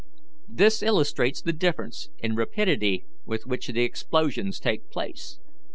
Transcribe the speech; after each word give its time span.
This 0.49 0.81
illustrates 0.81 1.43
the 1.43 1.53
difference 1.53 2.09
in 2.17 2.33
rapidity 2.35 3.05
with 3.23 3.45
which 3.45 3.67
the 3.67 3.83
explosions 3.83 4.59
take 4.59 4.89
place. 4.89 5.37